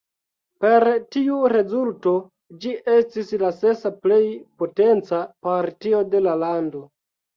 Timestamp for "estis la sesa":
2.95-3.91